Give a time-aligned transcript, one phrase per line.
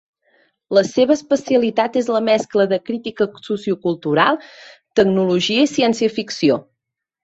[0.77, 4.43] La seva especialitat és la mescla de crítica sociocultural,
[5.03, 6.65] tecnologia i ciència-ficció.